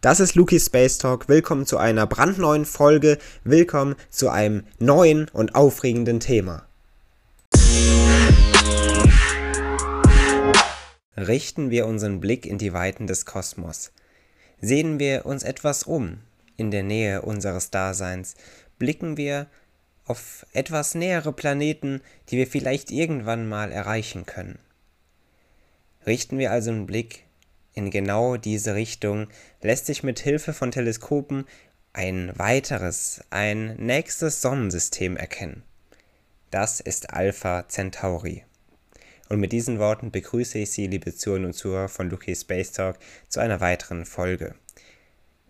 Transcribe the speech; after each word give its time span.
Das 0.00 0.18
ist 0.18 0.34
Luki 0.34 0.58
Space 0.58 0.96
Talk. 0.96 1.28
Willkommen 1.28 1.66
zu 1.66 1.76
einer 1.76 2.06
brandneuen 2.06 2.64
Folge. 2.64 3.18
Willkommen 3.44 3.96
zu 4.08 4.30
einem 4.30 4.64
neuen 4.78 5.28
und 5.28 5.54
aufregenden 5.54 6.20
Thema. 6.20 6.66
Richten 11.18 11.68
wir 11.70 11.86
unseren 11.86 12.18
Blick 12.18 12.46
in 12.46 12.56
die 12.56 12.72
Weiten 12.72 13.06
des 13.06 13.26
Kosmos. 13.26 13.92
Sehen 14.62 14.98
wir 14.98 15.26
uns 15.26 15.42
etwas 15.42 15.82
um 15.82 16.20
in 16.56 16.70
der 16.70 16.82
Nähe 16.82 17.20
unseres 17.20 17.70
Daseins. 17.70 18.36
Blicken 18.78 19.18
wir 19.18 19.48
auf 20.06 20.46
etwas 20.54 20.94
nähere 20.94 21.34
Planeten, 21.34 22.00
die 22.30 22.38
wir 22.38 22.46
vielleicht 22.46 22.90
irgendwann 22.90 23.46
mal 23.46 23.70
erreichen 23.70 24.24
können. 24.24 24.60
Richten 26.06 26.38
wir 26.38 26.52
also 26.52 26.70
einen 26.70 26.86
Blick 26.86 27.24
in 27.74 27.90
genau 27.90 28.36
diese 28.36 28.74
Richtung 28.74 29.28
lässt 29.62 29.86
sich 29.86 30.02
mit 30.02 30.20
Hilfe 30.20 30.52
von 30.52 30.70
Teleskopen 30.70 31.46
ein 31.92 32.32
weiteres, 32.36 33.22
ein 33.30 33.76
nächstes 33.76 34.40
Sonnensystem 34.42 35.16
erkennen. 35.16 35.62
Das 36.50 36.80
ist 36.80 37.10
Alpha 37.10 37.68
Centauri. 37.68 38.44
Und 39.28 39.38
mit 39.38 39.52
diesen 39.52 39.78
Worten 39.78 40.10
begrüße 40.10 40.58
ich 40.58 40.72
Sie, 40.72 40.88
liebe 40.88 41.14
Zuhörer 41.14 41.46
und 41.46 41.52
Zuhörer 41.52 41.88
von 41.88 42.10
Lucky 42.10 42.34
Space 42.34 42.72
Talk, 42.72 42.98
zu 43.28 43.38
einer 43.38 43.60
weiteren 43.60 44.04
Folge. 44.04 44.56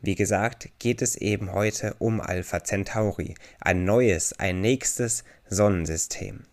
Wie 0.03 0.15
gesagt, 0.15 0.71
geht 0.79 1.03
es 1.03 1.17
eben 1.17 1.53
heute 1.53 1.95
um 1.99 2.21
Alpha 2.21 2.63
Centauri, 2.63 3.35
ein 3.61 3.85
neues, 3.85 4.39
ein 4.39 4.61
nächstes 4.61 5.25
Sonnensystem. 5.49 6.45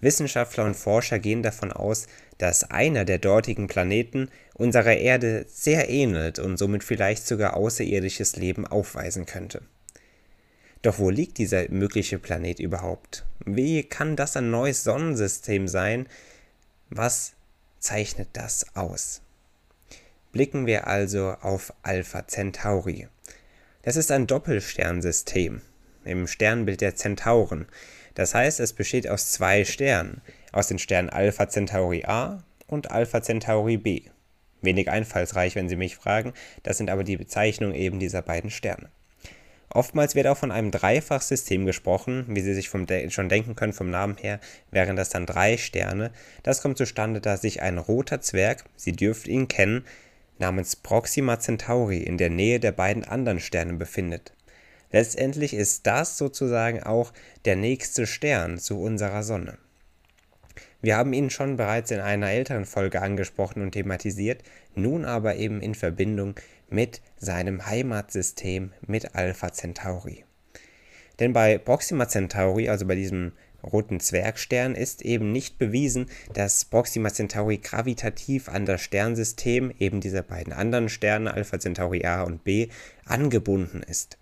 Wissenschaftler 0.00 0.64
und 0.64 0.76
Forscher 0.76 1.18
gehen 1.18 1.42
davon 1.42 1.72
aus, 1.72 2.06
dass 2.40 2.64
einer 2.64 3.04
der 3.04 3.18
dortigen 3.18 3.66
Planeten 3.66 4.30
unserer 4.54 4.96
Erde 4.96 5.44
sehr 5.46 5.90
ähnelt 5.90 6.38
und 6.38 6.56
somit 6.56 6.82
vielleicht 6.82 7.26
sogar 7.26 7.54
außerirdisches 7.54 8.36
Leben 8.36 8.66
aufweisen 8.66 9.26
könnte. 9.26 9.60
Doch 10.80 10.98
wo 10.98 11.10
liegt 11.10 11.36
dieser 11.36 11.68
mögliche 11.70 12.18
Planet 12.18 12.58
überhaupt? 12.58 13.26
Wie 13.44 13.82
kann 13.82 14.16
das 14.16 14.38
ein 14.38 14.50
neues 14.50 14.84
Sonnensystem 14.84 15.68
sein? 15.68 16.06
Was 16.88 17.34
zeichnet 17.78 18.28
das 18.32 18.74
aus? 18.74 19.20
Blicken 20.32 20.64
wir 20.64 20.86
also 20.86 21.34
auf 21.42 21.74
Alpha 21.82 22.26
Centauri. 22.26 23.08
Das 23.82 23.96
ist 23.96 24.10
ein 24.10 24.26
Doppelsternsystem 24.26 25.60
im 26.04 26.26
Sternbild 26.26 26.80
der 26.80 26.96
Zentauren. 26.96 27.66
Das 28.14 28.34
heißt, 28.34 28.60
es 28.60 28.72
besteht 28.72 29.08
aus 29.08 29.32
zwei 29.32 29.64
Sternen, 29.66 30.22
aus 30.52 30.68
den 30.68 30.78
Sternen 30.78 31.10
Alpha 31.10 31.48
Centauri 31.48 32.04
A 32.04 32.42
und 32.66 32.90
Alpha 32.90 33.22
Centauri 33.22 33.76
B. 33.76 34.02
Wenig 34.62 34.90
einfallsreich, 34.90 35.54
wenn 35.54 35.68
Sie 35.68 35.76
mich 35.76 35.96
fragen, 35.96 36.32
das 36.62 36.78
sind 36.78 36.90
aber 36.90 37.04
die 37.04 37.16
Bezeichnungen 37.16 37.74
eben 37.74 37.98
dieser 37.98 38.22
beiden 38.22 38.50
Sterne. 38.50 38.90
Oftmals 39.72 40.16
wird 40.16 40.26
auch 40.26 40.36
von 40.36 40.50
einem 40.50 40.72
Dreifachsystem 40.72 41.64
gesprochen, 41.64 42.24
wie 42.28 42.40
Sie 42.40 42.54
sich 42.54 42.70
De 42.70 43.10
schon 43.10 43.28
denken 43.28 43.54
können 43.54 43.72
vom 43.72 43.88
Namen 43.88 44.16
her, 44.16 44.40
wären 44.72 44.96
das 44.96 45.10
dann 45.10 45.26
drei 45.26 45.56
Sterne. 45.56 46.10
Das 46.42 46.60
kommt 46.60 46.76
zustande, 46.76 47.20
da 47.20 47.36
sich 47.36 47.62
ein 47.62 47.78
roter 47.78 48.20
Zwerg, 48.20 48.64
Sie 48.74 48.92
dürft 48.92 49.28
ihn 49.28 49.46
kennen, 49.46 49.84
namens 50.38 50.74
Proxima 50.74 51.38
Centauri 51.38 51.98
in 51.98 52.18
der 52.18 52.30
Nähe 52.30 52.58
der 52.58 52.72
beiden 52.72 53.04
anderen 53.04 53.38
Sterne 53.38 53.74
befindet. 53.74 54.32
Letztendlich 54.90 55.54
ist 55.54 55.86
das 55.86 56.18
sozusagen 56.18 56.82
auch 56.82 57.12
der 57.44 57.54
nächste 57.54 58.08
Stern 58.08 58.58
zu 58.58 58.80
unserer 58.80 59.22
Sonne. 59.22 59.56
Wir 60.82 60.96
haben 60.96 61.12
ihn 61.12 61.28
schon 61.28 61.56
bereits 61.56 61.90
in 61.90 62.00
einer 62.00 62.30
älteren 62.30 62.64
Folge 62.64 63.02
angesprochen 63.02 63.62
und 63.62 63.72
thematisiert, 63.72 64.42
nun 64.74 65.04
aber 65.04 65.36
eben 65.36 65.60
in 65.60 65.74
Verbindung 65.74 66.34
mit 66.70 67.02
seinem 67.18 67.66
Heimatsystem 67.66 68.72
mit 68.86 69.14
Alpha 69.14 69.52
Centauri. 69.52 70.24
Denn 71.18 71.34
bei 71.34 71.58
Proxima 71.58 72.08
Centauri, 72.08 72.70
also 72.70 72.86
bei 72.86 72.94
diesem 72.94 73.32
roten 73.62 74.00
Zwergstern, 74.00 74.74
ist 74.74 75.02
eben 75.02 75.32
nicht 75.32 75.58
bewiesen, 75.58 76.06
dass 76.32 76.64
Proxima 76.64 77.10
Centauri 77.10 77.58
gravitativ 77.58 78.48
an 78.48 78.64
das 78.64 78.80
Sternsystem, 78.80 79.70
eben 79.78 80.00
dieser 80.00 80.22
beiden 80.22 80.54
anderen 80.54 80.88
Sterne, 80.88 81.34
Alpha 81.34 81.60
Centauri 81.60 82.06
A 82.06 82.22
und 82.22 82.42
B, 82.42 82.68
angebunden 83.04 83.82
ist. 83.82 84.16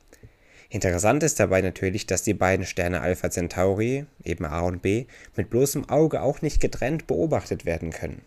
Interessant 0.70 1.22
ist 1.22 1.40
dabei 1.40 1.62
natürlich, 1.62 2.06
dass 2.06 2.22
die 2.22 2.34
beiden 2.34 2.66
Sterne 2.66 3.00
Alpha 3.00 3.30
Centauri, 3.30 4.04
eben 4.22 4.44
A 4.44 4.60
und 4.60 4.82
B, 4.82 5.06
mit 5.34 5.48
bloßem 5.48 5.88
Auge 5.88 6.20
auch 6.20 6.42
nicht 6.42 6.60
getrennt 6.60 7.06
beobachtet 7.06 7.64
werden 7.64 7.90
können. 7.90 8.20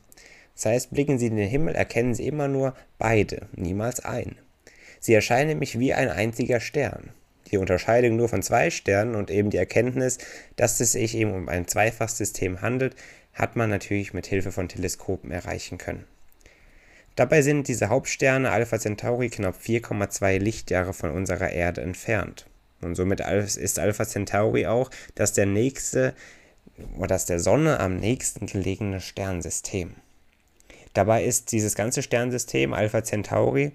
Das 0.56 0.66
heißt, 0.66 0.92
blicken 0.92 1.20
Sie 1.20 1.28
in 1.28 1.36
den 1.36 1.48
Himmel, 1.48 1.76
erkennen 1.76 2.16
Sie 2.16 2.28
immer 2.28 2.48
nur 2.48 2.74
beide, 2.98 3.48
niemals 3.54 4.04
ein. 4.04 4.38
Sie 5.00 5.14
erscheinen 5.14 5.50
nämlich 5.50 5.78
wie 5.78 5.94
ein 5.94 6.10
einziger 6.10 6.60
Stern. 6.60 7.12
Die 7.52 7.58
Unterscheidung 7.58 8.16
nur 8.16 8.30
von 8.30 8.42
zwei 8.42 8.70
Sternen 8.70 9.16
und 9.16 9.30
eben 9.30 9.50
die 9.50 9.58
Erkenntnis, 9.58 10.18
dass 10.56 10.80
es 10.80 10.94
sich 10.94 11.16
eben 11.16 11.34
um 11.34 11.50
ein 11.50 11.68
Zweifachsystem 11.68 12.62
handelt, 12.62 12.96
hat 13.34 13.56
man 13.56 13.70
natürlich 13.70 14.14
mit 14.14 14.26
Hilfe 14.26 14.52
von 14.52 14.68
Teleskopen 14.68 15.32
erreichen 15.32 15.78
können. 15.78 16.06
Dabei 17.22 17.44
sind 17.44 17.68
diese 17.68 17.90
Hauptsterne 17.90 18.50
Alpha 18.50 18.80
Centauri 18.80 19.30
knapp 19.30 19.56
4,2 19.64 20.40
Lichtjahre 20.40 20.92
von 20.92 21.12
unserer 21.12 21.52
Erde 21.52 21.82
entfernt. 21.82 22.48
Und 22.82 22.96
somit 22.96 23.20
ist 23.20 23.78
Alpha 23.78 24.08
Centauri 24.08 24.66
auch 24.66 24.90
das 25.14 25.34
der 25.34 25.46
nächste 25.46 26.16
oder 26.98 27.10
das 27.10 27.28
der 27.28 27.40
Sonne 27.40 27.80
am 27.80 27.98
nächsten 27.98 28.48
gelegene 28.48 29.02
Sternsystem. 29.02 29.92
Dabei 30.96 31.24
ist 31.24 31.52
dieses 31.52 31.76
ganze 31.76 32.02
Sternsystem 32.02 32.74
Alpha 32.74 33.04
Centauri 33.04 33.74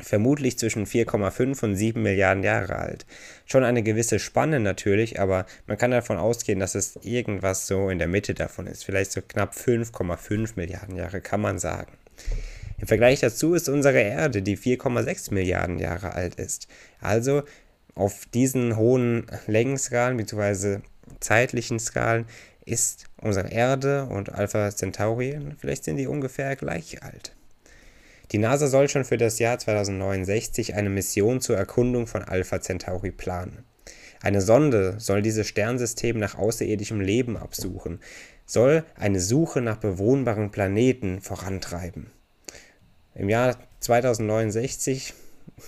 vermutlich 0.00 0.58
zwischen 0.58 0.86
4,5 0.86 1.64
und 1.64 1.76
7 1.76 2.00
Milliarden 2.00 2.42
Jahre 2.42 2.76
alt. 2.76 3.04
Schon 3.44 3.64
eine 3.64 3.82
gewisse 3.82 4.18
Spanne 4.18 4.60
natürlich, 4.60 5.20
aber 5.20 5.44
man 5.66 5.76
kann 5.76 5.90
davon 5.90 6.16
ausgehen, 6.16 6.58
dass 6.58 6.74
es 6.74 6.96
irgendwas 7.02 7.66
so 7.66 7.90
in 7.90 7.98
der 7.98 8.08
Mitte 8.08 8.32
davon 8.32 8.66
ist. 8.66 8.86
Vielleicht 8.86 9.12
so 9.12 9.20
knapp 9.20 9.52
5,5 9.52 10.52
Milliarden 10.56 10.96
Jahre 10.96 11.20
kann 11.20 11.42
man 11.42 11.58
sagen. 11.58 11.92
Im 12.80 12.86
Vergleich 12.86 13.20
dazu 13.20 13.54
ist 13.54 13.68
unsere 13.68 14.00
Erde, 14.00 14.40
die 14.40 14.56
4,6 14.56 15.34
Milliarden 15.34 15.80
Jahre 15.80 16.14
alt 16.14 16.36
ist. 16.36 16.68
Also 17.00 17.42
auf 17.96 18.26
diesen 18.26 18.76
hohen 18.76 19.26
Längenskalen 19.48 20.16
bzw. 20.16 20.78
zeitlichen 21.18 21.80
Skalen 21.80 22.26
ist 22.64 23.06
unsere 23.20 23.48
Erde 23.48 24.04
und 24.04 24.32
Alpha 24.32 24.70
Centauri, 24.70 25.40
vielleicht 25.58 25.84
sind 25.84 25.96
die 25.96 26.06
ungefähr 26.06 26.54
gleich 26.54 27.02
alt. 27.02 27.34
Die 28.30 28.38
NASA 28.38 28.68
soll 28.68 28.88
schon 28.88 29.04
für 29.04 29.16
das 29.16 29.40
Jahr 29.40 29.58
2069 29.58 30.74
eine 30.74 30.90
Mission 30.90 31.40
zur 31.40 31.56
Erkundung 31.56 32.06
von 32.06 32.22
Alpha 32.22 32.60
Centauri 32.60 33.10
planen. 33.10 33.64
Eine 34.22 34.40
Sonde 34.40 34.96
soll 34.98 35.22
dieses 35.22 35.48
Sternsystem 35.48 36.18
nach 36.18 36.36
außerirdischem 36.36 37.00
Leben 37.00 37.36
absuchen, 37.36 38.00
soll 38.46 38.84
eine 38.94 39.20
Suche 39.20 39.62
nach 39.62 39.78
bewohnbaren 39.78 40.50
Planeten 40.50 41.20
vorantreiben 41.20 42.12
im 43.18 43.28
Jahr 43.28 43.58
2069, 43.80 45.12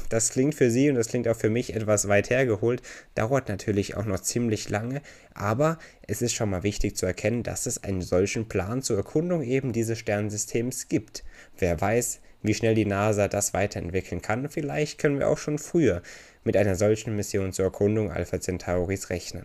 das 0.08 0.30
klingt 0.30 0.54
für 0.54 0.70
Sie 0.70 0.88
und 0.88 0.94
das 0.94 1.08
klingt 1.08 1.26
auch 1.26 1.36
für 1.36 1.50
mich 1.50 1.74
etwas 1.74 2.06
weit 2.06 2.30
hergeholt, 2.30 2.80
dauert 3.16 3.48
natürlich 3.48 3.96
auch 3.96 4.04
noch 4.04 4.20
ziemlich 4.20 4.68
lange, 4.68 5.02
aber 5.34 5.78
es 6.06 6.22
ist 6.22 6.32
schon 6.32 6.50
mal 6.50 6.62
wichtig 6.62 6.96
zu 6.96 7.06
erkennen, 7.06 7.42
dass 7.42 7.66
es 7.66 7.82
einen 7.82 8.02
solchen 8.02 8.48
Plan 8.48 8.82
zur 8.82 8.98
Erkundung 8.98 9.42
eben 9.42 9.72
dieses 9.72 9.98
Sternsystems 9.98 10.86
gibt. 10.88 11.24
Wer 11.58 11.80
weiß, 11.80 12.20
wie 12.42 12.54
schnell 12.54 12.74
die 12.74 12.86
NASA 12.86 13.26
das 13.26 13.52
weiterentwickeln 13.52 14.22
kann, 14.22 14.48
vielleicht 14.48 14.98
können 14.98 15.18
wir 15.18 15.28
auch 15.28 15.38
schon 15.38 15.58
früher 15.58 16.02
mit 16.44 16.56
einer 16.56 16.76
solchen 16.76 17.16
Mission 17.16 17.52
zur 17.52 17.64
Erkundung 17.64 18.12
Alpha 18.12 18.40
Centauris 18.40 19.10
rechnen. 19.10 19.44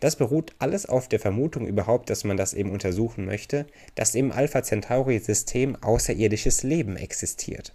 Das 0.00 0.16
beruht 0.16 0.54
alles 0.58 0.86
auf 0.86 1.08
der 1.08 1.20
Vermutung 1.20 1.66
überhaupt, 1.66 2.10
dass 2.10 2.24
man 2.24 2.36
das 2.36 2.54
eben 2.54 2.70
untersuchen 2.70 3.24
möchte, 3.24 3.66
dass 3.94 4.14
im 4.14 4.32
Alpha 4.32 4.62
Centauri-System 4.62 5.76
außerirdisches 5.76 6.62
Leben 6.62 6.96
existiert. 6.96 7.74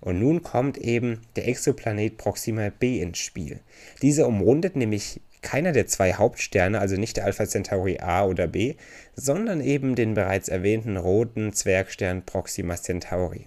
Und 0.00 0.18
nun 0.18 0.42
kommt 0.42 0.76
eben 0.78 1.22
der 1.36 1.48
Exoplanet 1.48 2.18
Proxima 2.18 2.70
b 2.70 3.00
ins 3.00 3.18
Spiel. 3.18 3.60
Dieser 4.02 4.26
umrundet 4.26 4.76
nämlich 4.76 5.20
keiner 5.40 5.72
der 5.72 5.86
zwei 5.86 6.14
Hauptsterne, 6.14 6.80
also 6.80 6.96
nicht 6.96 7.16
der 7.16 7.26
Alpha 7.26 7.46
Centauri 7.46 7.98
A 8.00 8.24
oder 8.24 8.46
B, 8.46 8.74
sondern 9.14 9.60
eben 9.60 9.94
den 9.94 10.14
bereits 10.14 10.48
erwähnten 10.48 10.96
roten 10.96 11.52
Zwergstern 11.52 12.24
Proxima 12.24 12.76
Centauri. 12.76 13.46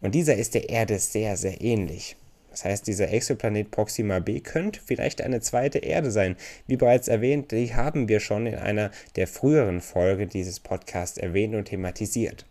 Und 0.00 0.14
dieser 0.14 0.36
ist 0.36 0.54
der 0.54 0.68
Erde 0.68 0.98
sehr, 0.98 1.36
sehr 1.36 1.60
ähnlich. 1.60 2.16
Das 2.56 2.64
heißt, 2.64 2.86
dieser 2.86 3.12
Exoplanet 3.12 3.70
Proxima 3.70 4.18
b 4.18 4.40
könnte 4.40 4.80
vielleicht 4.82 5.20
eine 5.20 5.42
zweite 5.42 5.76
Erde 5.76 6.10
sein. 6.10 6.36
Wie 6.66 6.78
bereits 6.78 7.06
erwähnt, 7.06 7.52
die 7.52 7.74
haben 7.74 8.08
wir 8.08 8.18
schon 8.18 8.46
in 8.46 8.54
einer 8.54 8.90
der 9.14 9.26
früheren 9.26 9.82
Folgen 9.82 10.30
dieses 10.30 10.58
Podcasts 10.58 11.18
erwähnt 11.18 11.54
und 11.54 11.66
thematisiert. 11.66 12.46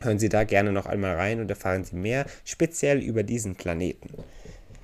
Hören 0.00 0.18
Sie 0.18 0.28
da 0.28 0.42
gerne 0.42 0.72
noch 0.72 0.86
einmal 0.86 1.14
rein 1.14 1.38
und 1.38 1.48
erfahren 1.48 1.84
Sie 1.84 1.94
mehr 1.94 2.26
speziell 2.44 2.98
über 2.98 3.22
diesen 3.22 3.54
Planeten. 3.54 4.08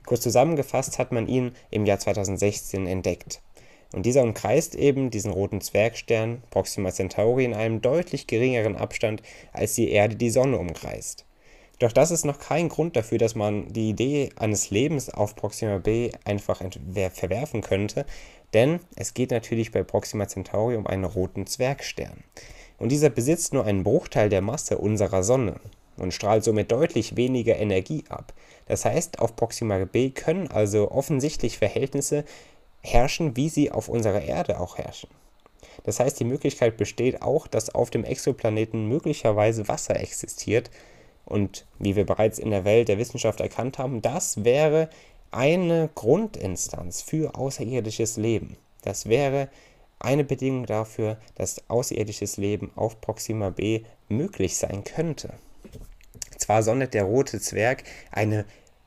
Kurz 0.07 0.21
zusammengefasst 0.21 1.01
hat 1.01 1.11
man 1.11 1.27
ihn 1.27 1.51
im 1.73 1.85
Jahr 1.85 1.99
2016 1.99 2.87
entdeckt. 2.87 3.43
Und 3.93 4.07
dieser 4.07 4.23
umkreist 4.23 4.77
eben 4.77 5.11
diesen 5.11 5.33
roten 5.33 5.63
Zwergstern 5.63 6.45
Proxima 6.51 6.93
Centauri 6.93 7.45
in 7.45 7.55
einem 7.55 7.81
deutlich 7.81 8.29
geringeren 8.29 8.77
Abstand 8.77 9.21
als 9.53 9.75
die 9.75 9.91
Erde 9.91 10.15
die 10.15 10.31
Sonne 10.31 10.59
umkreist. 10.59 11.25
Doch 11.79 11.93
das 11.93 12.11
ist 12.11 12.25
noch 12.25 12.39
kein 12.39 12.69
Grund 12.69 12.97
dafür, 12.97 13.19
dass 13.19 13.35
man 13.35 13.73
die 13.73 13.91
Idee 13.91 14.31
eines 14.37 14.71
Lebens 14.71 15.11
auf 15.11 15.35
Proxima 15.35 15.79
b 15.79 16.13
einfach 16.25 16.63
verwerfen 17.13 17.63
könnte, 17.63 18.07
denn 18.53 18.81
es 18.97 19.15
geht 19.15 19.33
natürlich 19.33 19.73
bei 19.73 19.83
Proxima 19.83 20.29
Centauri 20.29 20.77
um 20.77 20.87
einen 20.87 21.05
roten 21.05 21.47
Zwergstern. 21.47 22.23
Und 22.79 22.91
dieser 22.91 23.11
besitzt 23.11 23.53
nur 23.53 23.65
einen 23.65 23.83
Bruchteil 23.83 24.29
der 24.29 24.41
Masse 24.41 24.79
unserer 24.79 25.23
Sonne 25.23 25.61
und 25.97 26.13
strahlt 26.13 26.45
somit 26.45 26.71
deutlich 26.71 27.17
weniger 27.17 27.57
Energie 27.57 28.05
ab. 28.09 28.33
Das 28.67 28.85
heißt, 28.85 29.19
auf 29.19 29.37
Proxima 29.37 29.85
b 29.85 30.11
können 30.11 30.49
also 30.51 30.91
offensichtlich 30.91 31.59
Verhältnisse 31.59 32.25
herrschen, 32.83 33.37
wie 33.37 33.49
sie 33.49 33.71
auf 33.71 33.89
unserer 33.89 34.23
Erde 34.23 34.61
auch 34.61 34.79
herrschen. 34.79 35.11
Das 35.85 36.01
heißt, 36.01 36.19
die 36.21 36.25
Möglichkeit 36.25 36.77
besteht 36.77 37.23
auch, 37.23 37.47
dass 37.47 37.75
auf 37.75 37.91
dem 37.91 38.05
Exoplaneten 38.05 38.87
möglicherweise 38.89 39.67
Wasser 39.69 39.99
existiert. 39.99 40.71
Und 41.25 41.67
wie 41.79 41.97
wir 41.97 42.05
bereits 42.05 42.39
in 42.39 42.51
der 42.51 42.65
Welt 42.65 42.89
der 42.89 42.99
Wissenschaft 42.99 43.41
erkannt 43.41 43.79
haben, 43.79 44.03
das 44.03 44.45
wäre 44.45 44.91
eine 45.31 45.91
Grundinstanz 45.95 47.03
für 47.03 47.35
außerirdisches 47.35 48.17
Leben. 48.17 48.57
Das 48.83 49.09
wäre 49.09 49.49
eine 49.99 50.25
Bedingung 50.25 50.67
dafür, 50.67 51.19
dass 51.35 51.69
außerirdisches 51.69 52.37
Leben 52.37 52.71
auf 52.77 53.01
Proxima 53.01 53.51
b 53.51 53.83
möglich 54.09 54.57
sein 54.57 54.85
könnte. 54.85 55.35
Zwar 56.37 56.63
sondet 56.63 56.95
der 56.95 57.05
rote 57.05 57.41
Zwerg 57.41 57.85
eine 58.13 58.45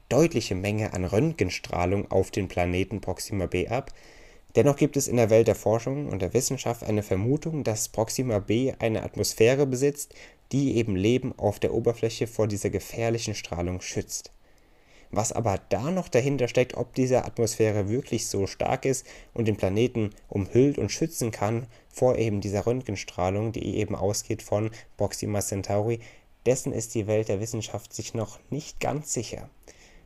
deutliche 0.10 0.56
Menge 0.56 0.94
an 0.94 1.06
Röntgenstrahlung 1.06 2.12
auf 2.12 2.32
den 2.32 2.48
Planeten 2.48 3.02
Proxima 3.02 3.48
b 3.48 3.68
ab, 3.68 3.92
dennoch 4.56 4.78
gibt 4.78 4.96
es 4.96 5.08
in 5.08 5.18
der 5.18 5.30
Welt 5.30 5.48
der 5.48 5.56
Forschung 5.56 6.08
und 6.08 6.22
der 6.22 6.34
Wissenschaft 6.34 6.84
eine 6.84 7.04
Vermutung, 7.04 7.64
dass 7.64 7.90
Proxima 7.90 8.40
b 8.40 8.74
eine 8.80 9.04
Atmosphäre 9.04 9.66
besitzt, 9.66 10.14
die 10.52 10.78
eben 10.78 10.96
Leben 10.96 11.38
auf 11.38 11.60
der 11.60 11.74
Oberfläche 11.74 12.28
vor 12.28 12.48
dieser 12.48 12.70
gefährlichen 12.70 13.36
Strahlung 13.36 13.82
schützt. 13.82 14.32
Was 15.10 15.32
aber 15.32 15.60
da 15.70 15.90
noch 15.90 16.10
dahinter 16.10 16.48
steckt, 16.48 16.76
ob 16.76 16.94
diese 16.94 17.24
Atmosphäre 17.24 17.90
wirklich 17.90 18.28
so 18.28 18.46
stark 18.46 18.86
ist 18.86 19.06
und 19.34 19.48
den 19.48 19.56
Planeten 19.56 20.10
umhüllt 20.28 20.78
und 20.78 20.92
schützen 20.92 21.32
kann 21.32 21.68
vor 21.88 22.18
eben 22.18 22.42
dieser 22.42 22.66
Röntgenstrahlung, 22.66 23.54
die 23.54 23.78
eben 23.78 23.96
ausgeht 23.96 24.42
von 24.42 24.72
Proxima 24.98 25.40
Centauri, 25.40 26.00
dessen 26.46 26.74
ist 26.74 26.94
die 26.96 27.08
Welt 27.08 27.30
der 27.30 27.40
Wissenschaft 27.40 27.94
sich 27.94 28.14
noch 28.14 28.40
nicht 28.50 28.80
ganz 28.80 29.14
sicher. 29.14 29.50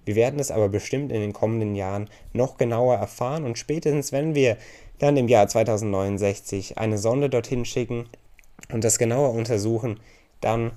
Wir 0.05 0.15
werden 0.15 0.39
es 0.39 0.51
aber 0.51 0.69
bestimmt 0.69 1.11
in 1.11 1.21
den 1.21 1.33
kommenden 1.33 1.75
Jahren 1.75 2.09
noch 2.33 2.57
genauer 2.57 2.95
erfahren 2.95 3.43
und 3.43 3.57
spätestens, 3.57 4.11
wenn 4.11 4.33
wir 4.33 4.57
dann 4.97 5.17
im 5.17 5.27
Jahr 5.27 5.47
2069 5.47 6.77
eine 6.77 6.97
Sonde 6.97 7.29
dorthin 7.29 7.65
schicken 7.65 8.09
und 8.71 8.83
das 8.83 8.97
genauer 8.97 9.33
untersuchen, 9.33 9.99
dann 10.41 10.73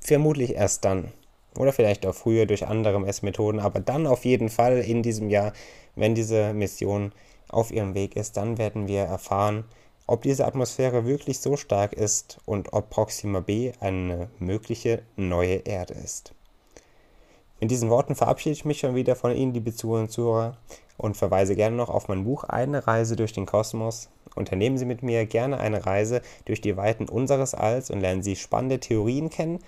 vermutlich 0.00 0.54
erst 0.54 0.84
dann 0.84 1.12
oder 1.58 1.72
vielleicht 1.72 2.04
auch 2.06 2.14
früher 2.14 2.46
durch 2.46 2.66
andere 2.66 3.00
Messmethoden, 3.00 3.60
aber 3.60 3.80
dann 3.80 4.06
auf 4.06 4.24
jeden 4.24 4.48
Fall 4.48 4.78
in 4.78 5.02
diesem 5.02 5.30
Jahr, 5.30 5.52
wenn 5.94 6.14
diese 6.14 6.52
Mission 6.52 7.12
auf 7.48 7.70
ihrem 7.70 7.94
Weg 7.94 8.16
ist, 8.16 8.36
dann 8.36 8.58
werden 8.58 8.88
wir 8.88 9.02
erfahren, 9.02 9.64
ob 10.06 10.22
diese 10.22 10.46
Atmosphäre 10.46 11.06
wirklich 11.06 11.38
so 11.40 11.56
stark 11.56 11.92
ist 11.92 12.38
und 12.44 12.72
ob 12.72 12.90
Proxima 12.90 13.40
b 13.40 13.72
eine 13.80 14.28
mögliche 14.38 15.02
neue 15.16 15.56
Erde 15.56 15.94
ist. 15.94 16.34
Mit 17.60 17.70
diesen 17.70 17.88
Worten 17.88 18.14
verabschiede 18.14 18.52
ich 18.52 18.64
mich 18.64 18.80
schon 18.80 18.94
wieder 18.94 19.16
von 19.16 19.34
Ihnen, 19.34 19.54
liebe 19.54 19.74
Zuhörer 19.74 20.02
und 20.02 20.10
Zuhörer, 20.10 20.58
und 20.96 21.16
verweise 21.16 21.56
gerne 21.56 21.76
noch 21.76 21.88
auf 21.88 22.08
mein 22.08 22.24
Buch 22.24 22.44
Eine 22.44 22.86
Reise 22.86 23.16
durch 23.16 23.32
den 23.32 23.46
Kosmos. 23.46 24.10
Unternehmen 24.34 24.78
Sie 24.78 24.84
mit 24.84 25.02
mir 25.02 25.26
gerne 25.26 25.58
eine 25.58 25.86
Reise 25.86 26.22
durch 26.44 26.60
die 26.60 26.76
Weiten 26.76 27.08
unseres 27.08 27.54
Alls 27.54 27.90
und 27.90 28.00
lernen 28.00 28.22
Sie 28.22 28.36
spannende 28.36 28.80
Theorien 28.80 29.30
kennen, 29.30 29.58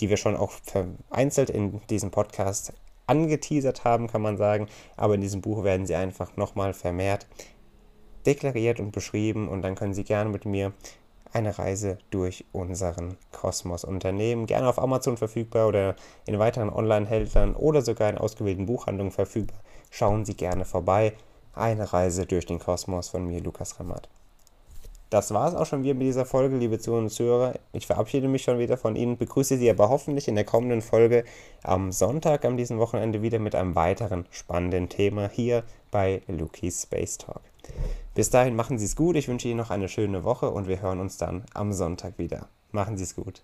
die 0.00 0.08
wir 0.08 0.16
schon 0.16 0.36
auch 0.36 0.52
vereinzelt 0.64 1.50
in 1.50 1.80
diesem 1.88 2.10
Podcast 2.10 2.72
angeteasert 3.06 3.84
haben, 3.84 4.06
kann 4.06 4.22
man 4.22 4.36
sagen. 4.36 4.68
Aber 4.96 5.14
in 5.14 5.20
diesem 5.20 5.40
Buch 5.40 5.64
werden 5.64 5.86
Sie 5.86 5.94
einfach 5.94 6.36
nochmal 6.36 6.72
vermehrt 6.72 7.26
deklariert 8.26 8.78
und 8.78 8.92
beschrieben 8.92 9.48
und 9.48 9.62
dann 9.62 9.74
können 9.74 9.94
Sie 9.94 10.04
gerne 10.04 10.30
mit 10.30 10.44
mir 10.44 10.72
eine 11.32 11.58
Reise 11.58 11.98
durch 12.10 12.44
unseren 12.52 13.16
Kosmos 13.32 13.84
unternehmen. 13.84 14.46
Gerne 14.46 14.68
auf 14.68 14.78
Amazon 14.78 15.16
verfügbar 15.16 15.66
oder 15.66 15.96
in 16.26 16.38
weiteren 16.38 16.70
Online-Händlern 16.70 17.56
oder 17.56 17.82
sogar 17.82 18.10
in 18.10 18.18
ausgewählten 18.18 18.66
Buchhandlungen 18.66 19.12
verfügbar. 19.12 19.58
Schauen 19.90 20.24
Sie 20.24 20.34
gerne 20.34 20.64
vorbei. 20.64 21.14
Eine 21.54 21.92
Reise 21.92 22.24
durch 22.24 22.46
den 22.46 22.58
Kosmos 22.58 23.10
von 23.10 23.26
mir, 23.26 23.40
Lukas 23.42 23.78
Ramat. 23.78 24.08
Das 25.10 25.34
war 25.34 25.48
es 25.48 25.54
auch 25.54 25.66
schon 25.66 25.84
wieder 25.84 25.92
mit 25.92 26.06
dieser 26.06 26.24
Folge, 26.24 26.56
liebe 26.56 26.78
Zuhörer 26.78 27.02
und 27.02 27.10
Zuhörer. 27.10 27.54
Ich 27.74 27.86
verabschiede 27.86 28.28
mich 28.28 28.44
schon 28.44 28.58
wieder 28.58 28.78
von 28.78 28.96
Ihnen, 28.96 29.18
begrüße 29.18 29.58
Sie 29.58 29.68
aber 29.68 29.90
hoffentlich 29.90 30.26
in 30.26 30.34
der 30.34 30.44
kommenden 30.44 30.80
Folge 30.80 31.24
am 31.62 31.92
Sonntag 31.92 32.46
an 32.46 32.56
diesem 32.56 32.78
Wochenende 32.78 33.20
wieder 33.20 33.38
mit 33.38 33.54
einem 33.54 33.74
weiteren 33.74 34.24
spannenden 34.30 34.88
Thema 34.88 35.28
hier 35.28 35.64
bei 35.90 36.22
Lukis 36.28 36.84
Space 36.84 37.18
Talk. 37.18 37.42
Bis 38.14 38.30
dahin 38.30 38.56
machen 38.56 38.78
Sie 38.78 38.86
es 38.86 38.96
gut. 38.96 39.16
Ich 39.16 39.28
wünsche 39.28 39.48
Ihnen 39.48 39.58
noch 39.58 39.70
eine 39.70 39.90
schöne 39.90 40.24
Woche 40.24 40.48
und 40.50 40.66
wir 40.66 40.80
hören 40.80 41.00
uns 41.00 41.18
dann 41.18 41.44
am 41.52 41.74
Sonntag 41.74 42.16
wieder. 42.16 42.48
Machen 42.70 42.96
Sie 42.96 43.04
es 43.04 43.14
gut. 43.14 43.42